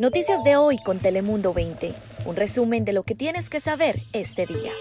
[0.00, 1.94] Noticias de hoy con Telemundo 20.
[2.24, 4.72] Un resumen de lo que tienes que saber este día.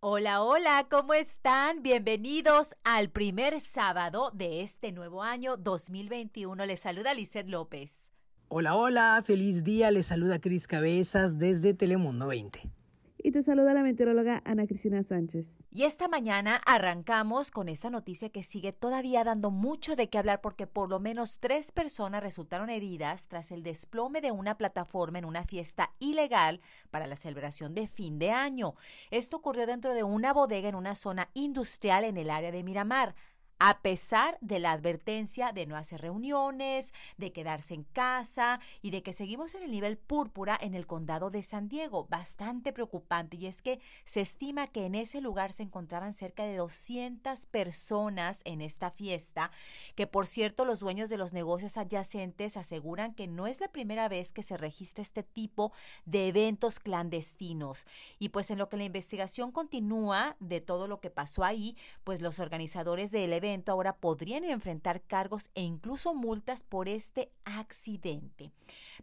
[0.00, 1.82] Hola, hola, ¿cómo están?
[1.82, 6.66] Bienvenidos al primer sábado de este nuevo año 2021.
[6.66, 8.12] Les saluda Lizeth López.
[8.48, 9.90] Hola, hola, feliz día.
[9.90, 12.77] Les saluda Cris Cabezas desde Telemundo 20
[13.22, 15.64] y te saluda la meteoróloga Ana Cristina Sánchez.
[15.70, 20.40] Y esta mañana arrancamos con esa noticia que sigue todavía dando mucho de qué hablar
[20.40, 25.24] porque por lo menos tres personas resultaron heridas tras el desplome de una plataforma en
[25.24, 26.60] una fiesta ilegal
[26.90, 28.74] para la celebración de fin de año.
[29.10, 33.14] Esto ocurrió dentro de una bodega en una zona industrial en el área de Miramar
[33.58, 39.02] a pesar de la advertencia de no hacer reuniones, de quedarse en casa y de
[39.02, 43.36] que seguimos en el nivel púrpura en el condado de San Diego, bastante preocupante.
[43.36, 48.42] Y es que se estima que en ese lugar se encontraban cerca de 200 personas
[48.44, 49.50] en esta fiesta,
[49.94, 54.08] que por cierto los dueños de los negocios adyacentes aseguran que no es la primera
[54.08, 55.72] vez que se registra este tipo
[56.04, 57.86] de eventos clandestinos.
[58.18, 62.20] Y pues en lo que la investigación continúa de todo lo que pasó ahí, pues
[62.20, 68.50] los organizadores del evento ahora podrían enfrentar cargos e incluso multas por este accidente.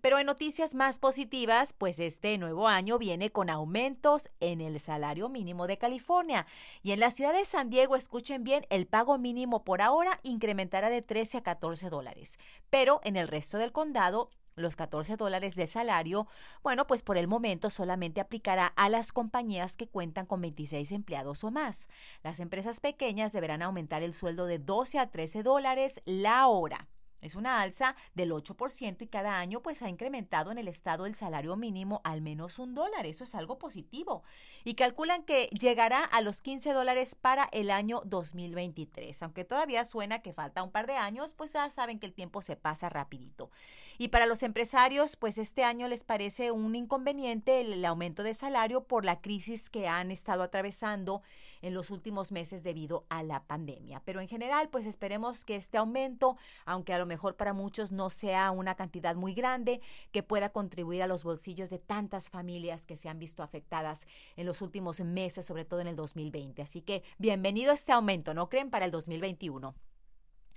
[0.01, 5.29] Pero en noticias más positivas, pues este nuevo año viene con aumentos en el salario
[5.29, 6.45] mínimo de California.
[6.83, 10.89] Y en la ciudad de San Diego, escuchen bien, el pago mínimo por ahora incrementará
[10.89, 12.37] de 13 a 14 dólares.
[12.69, 16.27] Pero en el resto del condado los 14 dólares de salario,
[16.63, 21.43] bueno, pues por el momento solamente aplicará a las compañías que cuentan con 26 empleados
[21.43, 21.87] o más.
[22.23, 26.87] Las empresas pequeñas deberán aumentar el sueldo de 12 a 13 dólares la hora.
[27.25, 31.15] Es una alza del 8% y cada año pues ha incrementado en el estado el
[31.15, 33.05] salario mínimo al menos un dólar.
[33.05, 34.23] Eso es algo positivo.
[34.63, 39.23] Y calculan que llegará a los 15 dólares para el año 2023.
[39.23, 42.41] Aunque todavía suena que falta un par de años, pues ya saben que el tiempo
[42.41, 43.51] se pasa rapidito.
[43.97, 48.33] Y para los empresarios, pues este año les parece un inconveniente el, el aumento de
[48.33, 51.21] salario por la crisis que han estado atravesando
[51.61, 54.01] en los últimos meses debido a la pandemia.
[54.05, 58.09] Pero en general, pues esperemos que este aumento, aunque a lo mejor para muchos no
[58.09, 59.81] sea una cantidad muy grande,
[60.11, 64.05] que pueda contribuir a los bolsillos de tantas familias que se han visto afectadas
[64.35, 66.61] en los últimos meses, sobre todo en el 2020.
[66.61, 68.69] Así que bienvenido a este aumento, ¿no creen?
[68.69, 69.75] Para el 2021.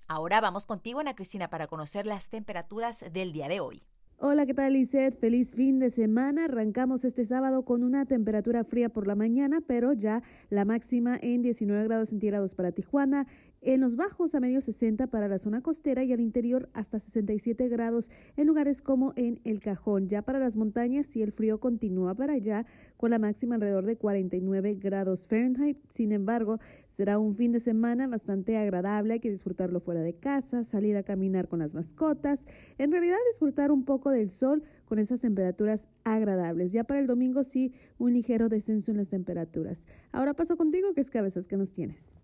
[0.06, 3.84] Ahora vamos contigo, Ana Cristina, para conocer las temperaturas del día de hoy.
[4.21, 5.17] Hola, ¿qué tal, Lizeth?
[5.21, 6.47] Feliz fin de semana.
[6.47, 11.41] Arrancamos este sábado con una temperatura fría por la mañana, pero ya la máxima en
[11.41, 13.29] 19 grados centígrados para Tijuana,
[13.61, 17.69] en los bajos a medio 60 para la zona costera y al interior hasta 67
[17.69, 20.09] grados en lugares como en El Cajón.
[20.09, 23.99] Ya para las montañas, si el frío continúa para allá, con la máxima alrededor de
[23.99, 25.79] 49 grados Fahrenheit.
[25.91, 26.59] Sin embargo,
[26.99, 31.05] Será un fin de semana bastante agradable, hay que disfrutarlo fuera de casa, salir a
[31.05, 32.45] caminar con las mascotas,
[32.77, 36.72] en realidad disfrutar un poco del sol con esas temperaturas agradables.
[36.72, 39.78] Ya para el domingo sí, un ligero descenso en las temperaturas.
[40.12, 42.19] Ahora paso contigo, es cabezas que nos tienes.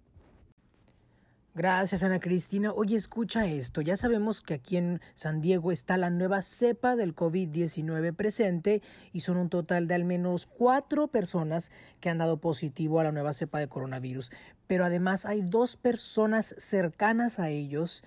[1.56, 2.72] Gracias, Ana Cristina.
[2.72, 3.80] Oye, escucha esto.
[3.80, 9.20] Ya sabemos que aquí en San Diego está la nueva cepa del COVID-19 presente y
[9.20, 11.70] son un total de al menos cuatro personas
[12.00, 14.32] que han dado positivo a la nueva cepa de coronavirus.
[14.66, 18.02] Pero además hay dos personas cercanas a ellos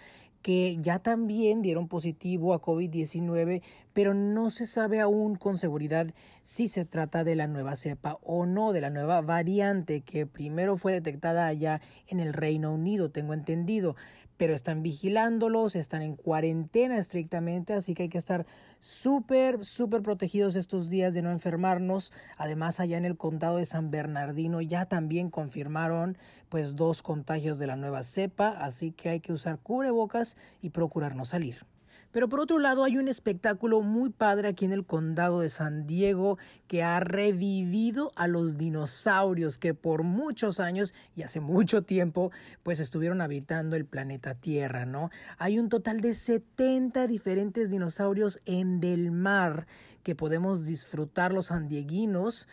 [0.48, 3.62] que ya también dieron positivo a COVID-19,
[3.98, 6.06] pero no se sabe aún con seguridad
[6.44, 10.78] si se trata de la nueva cepa o no, de la nueva variante que primero
[10.78, 13.96] fue detectada allá en el Reino Unido, tengo entendido
[14.38, 18.46] pero están vigilándolos, están en cuarentena estrictamente, así que hay que estar
[18.82, 22.14] súper, súper protegidos estos días de no enfermarnos.
[22.38, 26.20] Además, allá en el condado de San Bernardino ya también confirmaron
[26.50, 31.30] pues dos contagios de la nueva cepa, así que hay que usar cubrebocas y procurarnos
[31.30, 31.66] salir.
[32.12, 35.86] Pero por otro lado hay un espectáculo muy padre aquí en el condado de San
[35.86, 36.38] Diego
[36.68, 42.32] que ha revivido a los dinosaurios que por muchos años y hace mucho tiempo
[42.64, 45.12] pues estuvieron habitando el planeta Tierra, ¿no?
[45.38, 49.68] Hay un total de 70 diferentes dinosaurios en del mar
[50.04, 52.48] que podemos disfrutar los sandieguinos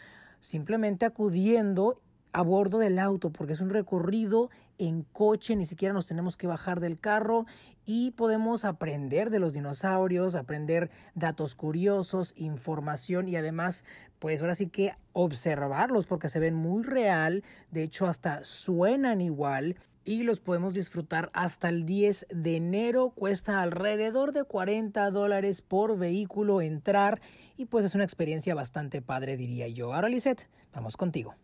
[0.44, 2.02] simplemente acudiendo
[2.34, 6.48] a bordo del auto porque es un recorrido en coche, ni siquiera nos tenemos que
[6.48, 7.46] bajar del carro
[7.86, 13.84] y podemos aprender de los dinosaurios, aprender datos curiosos, información y además
[14.18, 19.76] pues ahora sí que observarlos porque se ven muy real, de hecho hasta suenan igual
[20.04, 23.10] y los podemos disfrutar hasta el 10 de enero.
[23.10, 27.20] Cuesta alrededor de 40 dólares por vehículo entrar
[27.56, 29.94] y pues es una experiencia bastante padre diría yo.
[29.94, 31.36] Ahora Lisette, vamos contigo.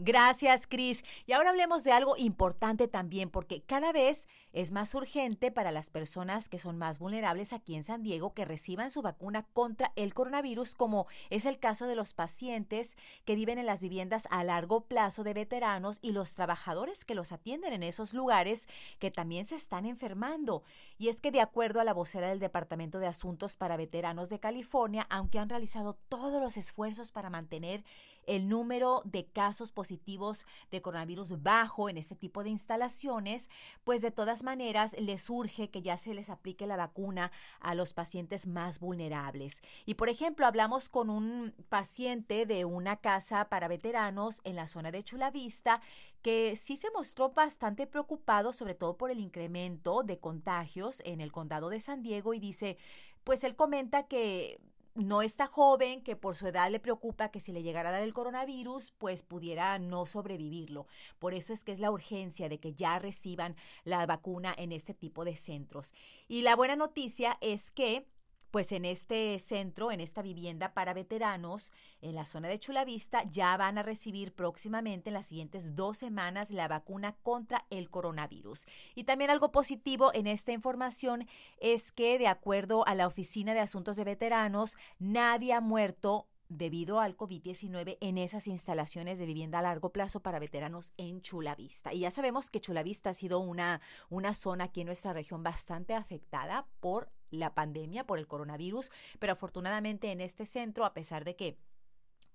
[0.00, 1.02] Gracias, Cris.
[1.26, 5.90] Y ahora hablemos de algo importante también, porque cada vez es más urgente para las
[5.90, 10.14] personas que son más vulnerables aquí en San Diego que reciban su vacuna contra el
[10.14, 14.82] coronavirus, como es el caso de los pacientes que viven en las viviendas a largo
[14.82, 18.68] plazo de veteranos y los trabajadores que los atienden en esos lugares
[19.00, 20.62] que también se están enfermando.
[20.96, 24.38] Y es que de acuerdo a la vocera del Departamento de Asuntos para Veteranos de
[24.38, 27.82] California, aunque han realizado todos los esfuerzos para mantener
[28.28, 33.50] el número de casos positivos de coronavirus bajo en este tipo de instalaciones,
[33.84, 37.94] pues de todas maneras les urge que ya se les aplique la vacuna a los
[37.94, 39.62] pacientes más vulnerables.
[39.86, 44.92] Y por ejemplo, hablamos con un paciente de una casa para veteranos en la zona
[44.92, 45.80] de Chulavista
[46.22, 51.32] que sí se mostró bastante preocupado, sobre todo por el incremento de contagios en el
[51.32, 52.76] condado de San Diego y dice,
[53.24, 54.60] pues él comenta que
[54.98, 58.02] no está joven, que por su edad le preocupa que si le llegara a dar
[58.02, 60.86] el coronavirus, pues pudiera no sobrevivirlo.
[61.18, 64.94] Por eso es que es la urgencia de que ya reciban la vacuna en este
[64.94, 65.94] tipo de centros.
[66.26, 68.06] Y la buena noticia es que
[68.50, 73.56] pues en este centro, en esta vivienda para veteranos, en la zona de Chulavista, ya
[73.56, 78.66] van a recibir próximamente en las siguientes dos semanas la vacuna contra el coronavirus.
[78.94, 81.26] Y también algo positivo en esta información
[81.60, 87.00] es que, de acuerdo a la Oficina de Asuntos de Veteranos, nadie ha muerto debido
[87.00, 91.92] al COVID-19 en esas instalaciones de vivienda a largo plazo para veteranos en Chulavista.
[91.92, 95.94] Y ya sabemos que Chulavista ha sido una, una zona aquí en nuestra región bastante
[95.94, 101.36] afectada por la pandemia, por el coronavirus, pero afortunadamente en este centro, a pesar de
[101.36, 101.58] que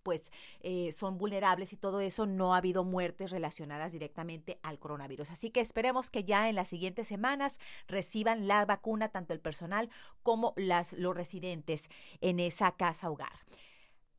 [0.04, 5.32] pues eh, son vulnerables y todo eso, no ha habido muertes relacionadas directamente al coronavirus.
[5.32, 9.90] Así que esperemos que ya en las siguientes semanas reciban la vacuna tanto el personal
[10.22, 11.90] como las, los residentes
[12.20, 13.32] en esa casa hogar.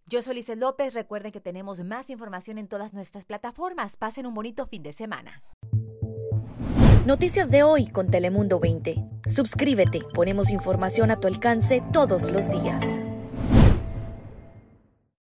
[0.06, 3.96] Yo soy Lices López, recuerden que tenemos más información en todas nuestras plataformas.
[3.96, 5.42] Pasen un bonito fin de semana.
[7.06, 9.02] Noticias de hoy con Telemundo 20.
[9.26, 13.03] Suscríbete, ponemos información a tu alcance todos los días.